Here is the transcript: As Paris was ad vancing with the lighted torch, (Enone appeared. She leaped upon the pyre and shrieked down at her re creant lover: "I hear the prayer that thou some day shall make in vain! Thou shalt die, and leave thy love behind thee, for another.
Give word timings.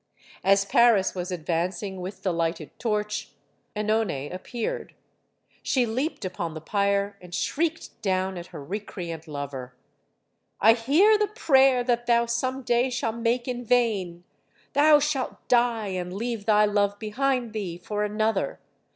As 0.43 0.65
Paris 0.65 1.13
was 1.13 1.31
ad 1.31 1.45
vancing 1.45 1.99
with 2.01 2.23
the 2.23 2.33
lighted 2.33 2.71
torch, 2.79 3.33
(Enone 3.75 4.33
appeared. 4.33 4.95
She 5.61 5.85
leaped 5.85 6.25
upon 6.25 6.55
the 6.55 6.59
pyre 6.59 7.17
and 7.21 7.35
shrieked 7.35 8.01
down 8.01 8.35
at 8.35 8.47
her 8.47 8.63
re 8.63 8.79
creant 8.79 9.27
lover: 9.27 9.75
"I 10.59 10.73
hear 10.73 11.19
the 11.19 11.27
prayer 11.27 11.83
that 11.83 12.07
thou 12.07 12.25
some 12.25 12.63
day 12.63 12.89
shall 12.89 13.11
make 13.13 13.47
in 13.47 13.63
vain! 13.63 14.23
Thou 14.73 14.97
shalt 14.99 15.47
die, 15.47 15.89
and 15.89 16.11
leave 16.11 16.47
thy 16.47 16.65
love 16.65 16.97
behind 16.97 17.53
thee, 17.53 17.77
for 17.77 18.03
another. 18.03 18.59